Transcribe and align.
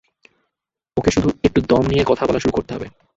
ওকে 0.97 1.09
শুধু 1.11 1.29
একটু 1.43 1.59
দম 1.69 1.83
নিয়ে 1.87 2.03
কথা 2.05 2.23
বলা 2.25 2.39
শুরু 2.39 2.53
করতে 2.53 2.71
হবে! 2.75 2.87